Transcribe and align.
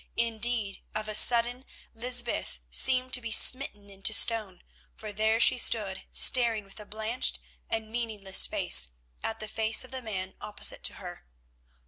Indeed, 0.17 0.81
of 0.95 1.07
a 1.07 1.13
sudden 1.13 1.63
Lysbeth 1.93 2.59
seemed 2.71 3.13
to 3.13 3.21
be 3.21 3.29
smitten 3.29 3.87
into 3.91 4.13
stone, 4.13 4.63
for 4.95 5.13
there 5.13 5.39
she 5.39 5.59
stood 5.59 6.05
staring 6.11 6.63
with 6.65 6.79
a 6.79 6.87
blanched 6.87 7.37
and 7.69 7.87
meaningless 7.91 8.47
face 8.47 8.93
at 9.21 9.39
the 9.39 9.47
face 9.47 9.83
of 9.83 9.91
the 9.91 10.01
man 10.01 10.33
opposite 10.41 10.81
to 10.85 10.95
her. 10.95 11.27